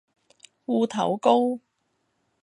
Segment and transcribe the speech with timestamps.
[0.65, 1.59] 芋頭糕